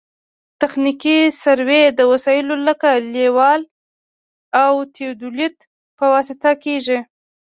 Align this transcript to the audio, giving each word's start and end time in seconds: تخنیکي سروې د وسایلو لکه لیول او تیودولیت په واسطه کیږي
تخنیکي 0.61 1.17
سروې 1.41 1.83
د 1.97 1.99
وسایلو 2.11 2.55
لکه 2.67 2.89
لیول 3.13 3.61
او 4.63 4.73
تیودولیت 4.95 5.55
په 5.97 6.05
واسطه 6.13 6.49
کیږي 6.63 6.99